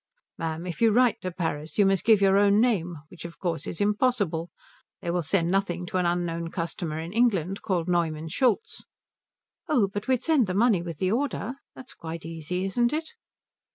[0.39, 3.67] "Ma'am, if you write to Paris you must give your own name, which of course
[3.67, 4.49] is impossible.
[4.99, 8.83] They will send nothing to an unknown customer in England called Neumann Schultz."
[9.67, 11.57] "Oh but we'd send the money with the order.
[11.75, 13.11] That's quite easy, isn't it?"